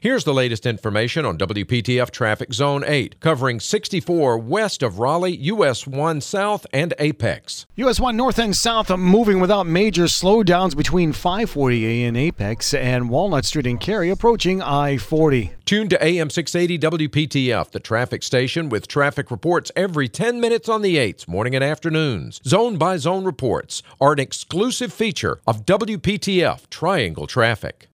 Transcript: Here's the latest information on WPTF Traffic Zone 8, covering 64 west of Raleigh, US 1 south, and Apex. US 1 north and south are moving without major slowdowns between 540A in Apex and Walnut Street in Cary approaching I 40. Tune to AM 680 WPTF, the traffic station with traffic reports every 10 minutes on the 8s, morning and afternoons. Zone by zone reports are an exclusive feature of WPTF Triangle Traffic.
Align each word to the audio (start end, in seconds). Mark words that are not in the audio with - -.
Here's 0.00 0.22
the 0.22 0.32
latest 0.32 0.64
information 0.64 1.26
on 1.26 1.38
WPTF 1.38 2.12
Traffic 2.12 2.52
Zone 2.52 2.84
8, 2.86 3.18
covering 3.18 3.58
64 3.58 4.38
west 4.38 4.84
of 4.84 5.00
Raleigh, 5.00 5.36
US 5.38 5.88
1 5.88 6.20
south, 6.20 6.68
and 6.72 6.94
Apex. 7.00 7.66
US 7.74 7.98
1 7.98 8.16
north 8.16 8.38
and 8.38 8.54
south 8.54 8.92
are 8.92 8.96
moving 8.96 9.40
without 9.40 9.66
major 9.66 10.04
slowdowns 10.04 10.76
between 10.76 11.12
540A 11.12 12.02
in 12.02 12.14
Apex 12.14 12.74
and 12.74 13.10
Walnut 13.10 13.44
Street 13.44 13.66
in 13.66 13.76
Cary 13.76 14.08
approaching 14.08 14.62
I 14.62 14.98
40. 14.98 15.54
Tune 15.64 15.88
to 15.88 16.02
AM 16.04 16.30
680 16.30 17.08
WPTF, 17.08 17.72
the 17.72 17.80
traffic 17.80 18.22
station 18.22 18.68
with 18.68 18.86
traffic 18.86 19.32
reports 19.32 19.72
every 19.74 20.08
10 20.08 20.40
minutes 20.40 20.68
on 20.68 20.82
the 20.82 20.96
8s, 20.96 21.26
morning 21.26 21.56
and 21.56 21.64
afternoons. 21.64 22.40
Zone 22.46 22.78
by 22.78 22.98
zone 22.98 23.24
reports 23.24 23.82
are 24.00 24.12
an 24.12 24.20
exclusive 24.20 24.92
feature 24.92 25.40
of 25.44 25.66
WPTF 25.66 26.70
Triangle 26.70 27.26
Traffic. 27.26 27.86